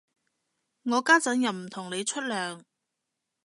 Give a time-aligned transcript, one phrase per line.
[0.81, 2.63] 我家陣又唔同你出糧